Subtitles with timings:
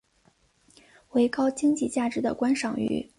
[1.11, 3.07] 为高经济价值的观赏鱼。